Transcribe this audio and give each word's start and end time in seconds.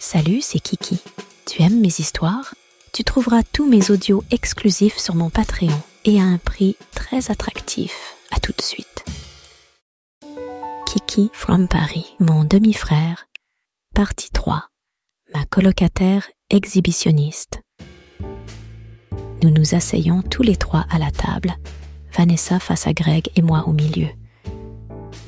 Salut, 0.00 0.40
c'est 0.42 0.60
Kiki. 0.60 1.00
Tu 1.44 1.62
aimes 1.62 1.80
mes 1.80 1.88
histoires? 1.88 2.54
Tu 2.92 3.02
trouveras 3.04 3.42
tous 3.42 3.68
mes 3.68 3.90
audios 3.90 4.22
exclusifs 4.30 4.96
sur 4.96 5.14
mon 5.14 5.28
Patreon 5.28 5.82
et 6.04 6.20
à 6.20 6.24
un 6.24 6.38
prix 6.38 6.76
très 6.94 7.30
attractif. 7.30 8.14
À 8.30 8.38
tout 8.38 8.52
de 8.56 8.62
suite. 8.62 9.04
Kiki 10.86 11.30
from 11.32 11.66
Paris, 11.68 12.06
mon 12.20 12.44
demi-frère. 12.44 13.26
Partie 13.94 14.30
3. 14.30 14.68
Ma 15.34 15.44
colocataire 15.46 16.28
exhibitionniste. 16.48 17.60
Nous 19.42 19.50
nous 19.50 19.74
asseyons 19.74 20.22
tous 20.22 20.42
les 20.42 20.56
trois 20.56 20.86
à 20.90 20.98
la 20.98 21.10
table, 21.10 21.54
Vanessa 22.16 22.58
face 22.58 22.86
à 22.86 22.92
Greg 22.92 23.28
et 23.36 23.42
moi 23.42 23.64
au 23.66 23.72
milieu. 23.72 24.08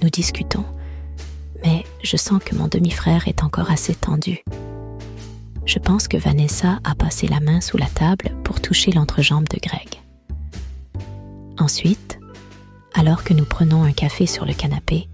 Nous 0.03 0.11
discutons, 0.11 0.65
je 2.03 2.17
sens 2.17 2.43
que 2.45 2.55
mon 2.55 2.69
demi-frère 2.69 3.29
est 3.29 3.43
encore 3.43 3.71
assez 3.71 3.95
tendu. 3.95 4.43
Je 5.67 5.79
pense 5.79 6.09
que 6.09 6.17
Vanessa 6.17 6.79
a 6.85 6.95
passé 6.95 7.29
la 7.29 7.41
main 7.41 7.61
sous 7.61 7.77
la 7.77 7.87
table 7.87 8.31
pour 8.45 8.61
toucher 8.61 8.93
l'entrejambe 8.93 9.49
de 9.49 9.59
Greg. 9.63 10.01
Ensuite, 11.59 12.19
alors 12.95 13.23
que 13.23 13.35
nous 13.35 13.45
prenons 13.45 13.85
un 13.85 13.93
café 13.93 14.27
sur 14.27 14.47
le 14.47 14.55
canapé, 14.55 15.09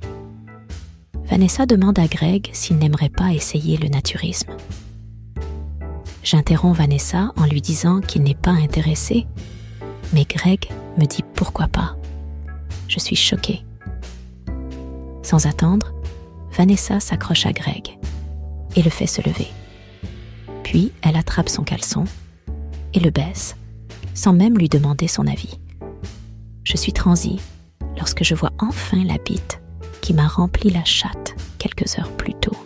Vanessa 1.29 1.67
demande 1.67 1.99
à 1.99 2.07
Greg 2.07 2.49
s'il 2.53 2.79
n'aimerait 2.79 3.09
pas 3.09 3.33
essayer 3.33 3.77
le 3.77 3.89
naturisme. 3.89 4.53
J'interromps 6.23 6.79
Vanessa 6.79 7.33
en 7.37 7.47
lui 7.47 7.61
disant 7.61 8.01
qu'il 8.01 8.23
n'est 8.23 8.35
pas 8.35 8.53
intéressé, 8.53 9.27
mais 10.13 10.25
Greg 10.25 10.71
me 10.99 11.05
dit 11.05 11.25
pourquoi 11.35 11.67
pas. 11.67 11.97
Je 12.89 13.01
suis 13.01 13.17
choquée. 13.17 13.65
Sans 15.23 15.47
attendre, 15.47 15.93
Vanessa 16.57 17.01
s'accroche 17.01 17.45
à 17.45 17.53
Greg 17.53 17.99
et 18.77 18.83
le 18.83 18.89
fait 18.89 19.07
se 19.07 19.21
lever. 19.21 19.49
Puis 20.63 20.91
elle 21.03 21.17
attrape 21.17 21.51
son 21.51 21.63
caleçon 21.63 22.05
et 22.95 23.01
le 23.01 23.11
baisse, 23.11 23.57
sans 24.15 24.33
même 24.33 24.57
lui 24.57 24.71
demander 24.71 25.07
son 25.07 25.27
avis. 25.27 25.59
Je 26.65 26.79
suis 26.79 26.95
transie 26.95 27.41
lorsque 27.99 28.25
je 28.25 28.35
vois 28.35 28.53
enfin 28.59 29.05
la 29.05 29.19
bite 29.19 29.61
qui 30.01 30.15
m'a 30.15 30.27
rempli 30.27 30.71
la 30.71 30.85
chatte 30.85 31.35
quelques 31.59 31.99
heures 31.99 32.13
plus 32.13 32.35
tôt. 32.35 32.57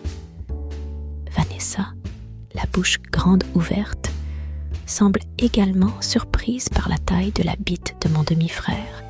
Vanessa, 1.35 1.87
la 2.55 2.63
bouche 2.71 2.99
grande 3.11 3.43
ouverte, 3.55 4.09
semble 4.85 5.19
également 5.37 6.01
surprise 6.01 6.69
par 6.69 6.87
la 6.87 6.97
taille 6.97 7.31
de 7.33 7.43
la 7.43 7.55
bite 7.57 7.95
de 8.01 8.09
mon 8.09 8.23
demi-frère. 8.23 9.03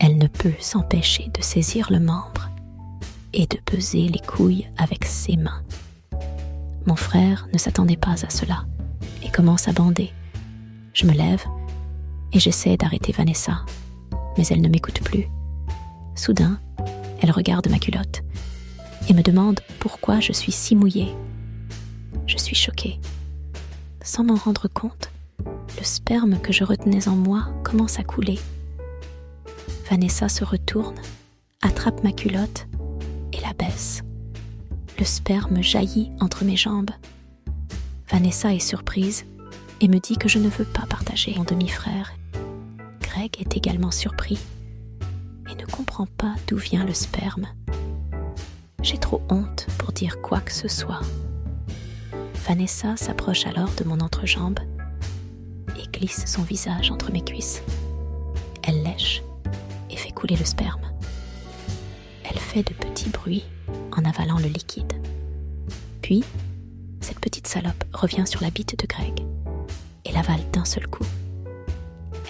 Elle 0.00 0.18
ne 0.18 0.26
peut 0.26 0.54
s'empêcher 0.58 1.30
de 1.32 1.42
saisir 1.42 1.88
le 1.90 2.00
membre 2.00 2.50
et 3.34 3.46
de 3.46 3.58
peser 3.64 4.08
les 4.08 4.20
couilles 4.20 4.66
avec 4.78 5.04
ses 5.04 5.36
mains. 5.36 5.62
Mon 6.86 6.96
frère 6.96 7.48
ne 7.52 7.58
s'attendait 7.58 7.96
pas 7.96 8.24
à 8.24 8.30
cela 8.30 8.64
et 9.22 9.30
commence 9.30 9.68
à 9.68 9.72
bander. 9.72 10.12
Je 10.92 11.06
me 11.06 11.12
lève 11.12 11.44
et 12.32 12.38
j'essaie 12.38 12.76
d'arrêter 12.76 13.12
Vanessa, 13.12 13.64
mais 14.38 14.46
elle 14.46 14.62
ne 14.62 14.68
m'écoute 14.68 15.02
plus. 15.02 15.26
Soudain, 16.14 16.58
elle 17.20 17.32
regarde 17.32 17.68
ma 17.68 17.78
culotte 17.78 18.22
et 19.08 19.14
me 19.14 19.22
demande 19.22 19.60
pourquoi 19.80 20.20
je 20.20 20.32
suis 20.32 20.52
si 20.52 20.76
mouillée. 20.76 21.14
Je 22.26 22.38
suis 22.38 22.56
choquée. 22.56 23.00
Sans 24.02 24.24
m'en 24.24 24.36
rendre 24.36 24.68
compte, 24.68 25.10
le 25.78 25.82
sperme 25.82 26.38
que 26.38 26.52
je 26.52 26.62
retenais 26.62 27.08
en 27.08 27.16
moi 27.16 27.48
commence 27.64 27.98
à 27.98 28.04
couler. 28.04 28.38
Vanessa 29.90 30.28
se 30.28 30.44
retourne, 30.44 30.94
attrape 31.62 32.04
ma 32.04 32.12
culotte 32.12 32.66
la 33.44 33.52
baisse. 33.52 34.02
Le 34.98 35.04
sperme 35.04 35.62
jaillit 35.62 36.10
entre 36.20 36.44
mes 36.44 36.56
jambes. 36.56 36.90
Vanessa 38.10 38.54
est 38.54 38.60
surprise 38.60 39.24
et 39.80 39.88
me 39.88 39.98
dit 39.98 40.16
que 40.16 40.28
je 40.28 40.38
ne 40.38 40.48
veux 40.48 40.64
pas 40.64 40.86
partager 40.88 41.34
mon 41.36 41.44
demi-frère. 41.44 42.14
Greg 43.00 43.40
est 43.40 43.56
également 43.56 43.90
surpris 43.90 44.38
et 45.50 45.54
ne 45.54 45.66
comprend 45.66 46.06
pas 46.06 46.34
d'où 46.46 46.56
vient 46.56 46.84
le 46.84 46.94
sperme. 46.94 47.46
J'ai 48.82 48.98
trop 48.98 49.22
honte 49.28 49.66
pour 49.78 49.92
dire 49.92 50.20
quoi 50.20 50.40
que 50.40 50.52
ce 50.52 50.68
soit. 50.68 51.00
Vanessa 52.46 52.96
s'approche 52.96 53.46
alors 53.46 53.70
de 53.76 53.84
mon 53.84 54.00
entrejambe 54.00 54.60
et 55.78 55.98
glisse 55.98 56.24
son 56.26 56.42
visage 56.42 56.90
entre 56.90 57.10
mes 57.10 57.24
cuisses. 57.24 57.62
Elle 58.62 58.82
lèche 58.82 59.22
et 59.90 59.96
fait 59.96 60.12
couler 60.12 60.36
le 60.36 60.44
sperme. 60.44 60.93
De 62.54 62.72
petits 62.72 63.10
bruits 63.10 63.42
en 63.90 64.04
avalant 64.04 64.38
le 64.38 64.46
liquide. 64.46 64.92
Puis, 66.02 66.22
cette 67.00 67.18
petite 67.18 67.48
salope 67.48 67.82
revient 67.92 68.28
sur 68.28 68.42
la 68.42 68.50
bite 68.50 68.78
de 68.78 68.86
Greg 68.86 69.26
et 70.04 70.12
l'avale 70.12 70.40
d'un 70.52 70.64
seul 70.64 70.86
coup. 70.86 71.04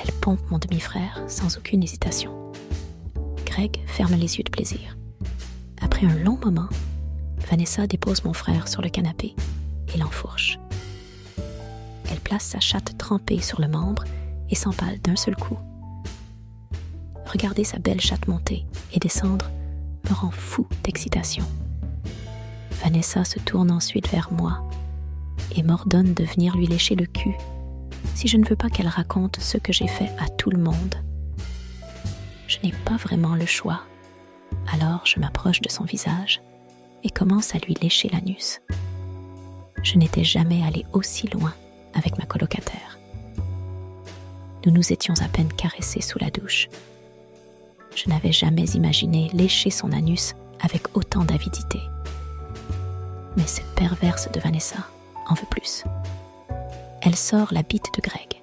Elle 0.02 0.12
pompe 0.22 0.40
mon 0.50 0.58
demi-frère 0.58 1.22
sans 1.28 1.58
aucune 1.58 1.82
hésitation. 1.82 2.32
Greg 3.44 3.76
ferme 3.86 4.14
les 4.14 4.38
yeux 4.38 4.44
de 4.44 4.50
plaisir. 4.50 4.96
Après 5.82 6.06
un 6.06 6.16
long 6.16 6.38
moment, 6.42 6.70
Vanessa 7.50 7.86
dépose 7.86 8.24
mon 8.24 8.32
frère 8.32 8.66
sur 8.66 8.80
le 8.80 8.88
canapé 8.88 9.34
et 9.94 9.98
l'enfourche. 9.98 10.58
Elle 12.10 12.20
place 12.20 12.44
sa 12.44 12.60
chatte 12.60 12.96
trempée 12.96 13.42
sur 13.42 13.60
le 13.60 13.68
membre 13.68 14.04
et 14.48 14.54
s'empale 14.54 14.98
d'un 15.00 15.16
seul 15.16 15.36
coup. 15.36 15.58
Regarder 17.26 17.64
sa 17.64 17.78
belle 17.78 18.00
chatte 18.00 18.26
monter 18.26 18.64
et 18.94 18.98
descendre 18.98 19.50
me 20.09 20.15
rend 20.15 20.31
fou 20.31 20.66
d'excitation. 20.82 21.44
Vanessa 22.82 23.25
se 23.25 23.38
tourne 23.38 23.70
ensuite 23.70 24.09
vers 24.10 24.32
moi 24.32 24.69
et 25.56 25.62
m'ordonne 25.62 26.15
de 26.15 26.25
venir 26.25 26.56
lui 26.56 26.66
lécher 26.66 26.94
le 26.94 27.06
cul 27.06 27.34
si 28.15 28.28
je 28.28 28.37
ne 28.37 28.47
veux 28.47 28.56
pas 28.56 28.69
qu'elle 28.69 28.88
raconte 28.88 29.38
ce 29.41 29.59
que 29.59 29.72
j'ai 29.72 29.88
fait 29.88 30.10
à 30.19 30.28
tout 30.28 30.50
le 30.50 30.59
monde 30.59 30.94
je 32.54 32.59
n'ai 32.62 32.72
pas 32.84 32.97
vraiment 32.97 33.34
le 33.34 33.47
choix. 33.47 33.82
Alors 34.72 35.03
je 35.04 35.19
m'approche 35.19 35.60
de 35.60 35.69
son 35.69 35.84
visage 35.84 36.41
et 37.03 37.10
commence 37.10 37.54
à 37.54 37.59
lui 37.59 37.75
lécher 37.81 38.09
l'anus. 38.09 38.60
Je 39.82 39.98
n'étais 39.98 40.25
jamais 40.25 40.62
allée 40.65 40.86
aussi 40.92 41.26
loin 41.28 41.53
avec 41.94 42.19
ma 42.19 42.26
colocataire. 42.26 42.98
Nous 44.65 44.72
nous 44.72 44.92
étions 44.92 45.15
à 45.21 45.28
peine 45.28 45.53
caressés 45.53 46.00
sous 46.00 46.19
la 46.19 46.31
douche. 46.31 46.69
Je 47.94 48.09
n'avais 48.09 48.32
jamais 48.32 48.65
imaginé 48.71 49.31
lécher 49.32 49.71
son 49.71 49.93
anus 49.93 50.34
avec 50.60 50.97
autant 50.97 51.25
d'avidité. 51.25 51.81
Mais 53.37 53.47
cette 53.47 53.75
perverse 53.75 54.31
de 54.31 54.41
Vanessa 54.41 54.78
en 55.28 55.34
veut 55.34 55.47
plus. 55.50 55.84
Elle 57.03 57.16
sort 57.16 57.49
la 57.53 57.62
bite 57.62 57.88
de 57.97 58.00
Greg 58.00 58.43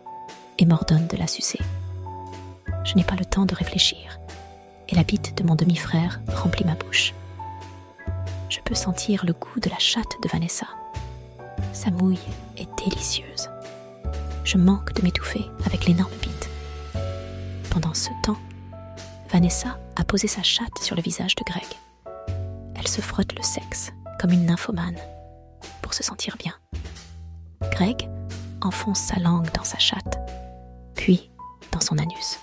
et 0.58 0.66
m'ordonne 0.66 1.08
de 1.08 1.18
la 1.18 1.28
sucer 1.28 1.60
je 2.84 2.96
n'ai 2.96 3.04
pas 3.04 3.16
le 3.16 3.26
temps 3.26 3.46
de 3.46 3.56
réfléchir, 3.56 4.20
et 4.90 4.96
la 4.96 5.04
bite 5.04 5.38
de 5.38 5.48
mon 5.48 5.56
demi-frère 5.56 6.22
remplit 6.36 6.66
ma 6.66 6.76
bouche. 6.76 7.14
Je 8.50 8.60
peux 8.60 8.76
sentir 8.76 9.26
le 9.26 9.34
goût 9.34 9.60
de 9.62 9.70
la 9.70 9.80
chatte 9.80 10.18
de 10.24 10.30
Vanessa. 10.30 10.68
Sa 11.74 11.92
mouille 11.92 12.20
est 12.58 12.70
délicieuse. 12.84 13.50
Je 14.44 14.58
manque 14.58 14.94
de 14.94 15.04
m'étouffer 15.04 15.46
avec 15.66 15.86
l'énorme 15.86 16.12
bite. 16.22 16.50
Pendant 17.70 17.94
ce 17.94 18.10
temps, 18.24 18.38
Vanessa 19.32 19.80
a 19.96 20.04
posé 20.04 20.28
sa 20.28 20.44
chatte 20.44 20.80
sur 20.82 20.96
le 20.96 21.02
visage 21.02 21.36
de 21.36 21.44
Greg. 21.44 21.68
Elle 22.76 22.88
se 22.88 23.02
frotte 23.02 23.34
le 23.38 23.44
sexe 23.44 23.92
comme 24.20 24.32
une 24.32 24.46
nymphomane 24.46 24.98
pour 25.82 25.94
se 25.94 26.04
sentir 26.04 26.38
bien. 26.38 26.54
Greg 27.72 28.10
enfonce 28.62 29.00
sa 29.00 29.20
langue 29.20 29.52
dans 29.54 29.64
sa 29.64 29.78
chatte, 29.78 30.20
puis 30.96 31.32
dans 31.72 31.82
son 31.82 31.98
anus 31.98 32.40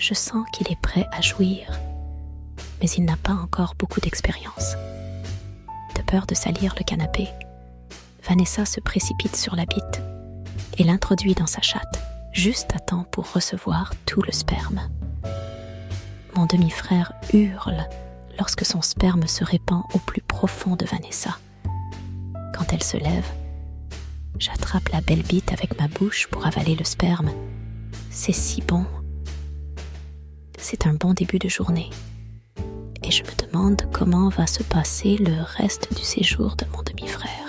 je 0.00 0.14
sens 0.14 0.46
qu'il 0.52 0.70
est 0.72 0.80
prêt 0.80 1.06
à 1.12 1.20
jouir, 1.20 1.78
mais 2.80 2.88
il 2.88 3.04
n'a 3.04 3.16
pas 3.16 3.34
encore 3.34 3.74
beaucoup 3.78 4.00
d'expérience. 4.00 4.74
De 5.94 6.02
peur 6.02 6.26
de 6.26 6.34
salir 6.34 6.74
le 6.78 6.84
canapé, 6.84 7.28
Vanessa 8.26 8.64
se 8.64 8.80
précipite 8.80 9.36
sur 9.36 9.54
la 9.54 9.66
bite 9.66 10.02
et 10.78 10.84
l'introduit 10.84 11.34
dans 11.34 11.46
sa 11.46 11.60
chatte, 11.60 12.00
juste 12.32 12.74
à 12.74 12.78
temps 12.78 13.04
pour 13.04 13.30
recevoir 13.32 13.92
tout 14.06 14.22
le 14.22 14.32
sperme. 14.32 14.88
Mon 16.36 16.46
demi-frère 16.46 17.12
hurle 17.32 17.86
lorsque 18.38 18.64
son 18.64 18.82
sperme 18.82 19.26
se 19.26 19.44
répand 19.44 19.82
au 19.94 19.98
plus 19.98 20.22
profond 20.22 20.76
de 20.76 20.86
Vanessa. 20.86 21.36
Quand 22.54 22.72
elle 22.72 22.82
se 22.82 22.96
lève, 22.96 23.26
j'attrape 24.38 24.88
la 24.90 25.00
belle 25.00 25.22
bite 25.22 25.52
avec 25.52 25.78
ma 25.78 25.88
bouche 25.88 26.28
pour 26.28 26.46
avaler 26.46 26.74
le 26.76 26.84
sperme. 26.84 27.30
C'est 28.10 28.32
si 28.32 28.62
bon 28.62 28.86
c'est 30.60 30.86
un 30.86 30.94
bon 30.94 31.14
début 31.14 31.38
de 31.38 31.48
journée. 31.48 31.90
Et 33.02 33.10
je 33.10 33.24
me 33.24 33.46
demande 33.46 33.82
comment 33.92 34.28
va 34.28 34.46
se 34.46 34.62
passer 34.62 35.16
le 35.16 35.42
reste 35.42 35.92
du 35.96 36.02
séjour 36.02 36.54
de 36.56 36.66
mon 36.76 36.82
demi-frère. 36.82 37.39